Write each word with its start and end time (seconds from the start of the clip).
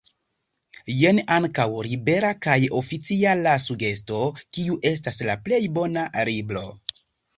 Jen 0.99 1.19
ankaŭ 1.33 1.65
libera 1.87 2.31
kaj 2.47 2.55
oficiala 2.81 3.53
sugesto 3.69 4.23
kiu 4.57 4.81
estas 4.95 5.25
“la 5.29 5.37
plej 5.49 5.61
bona 5.77 6.11
libro”. 6.33 6.65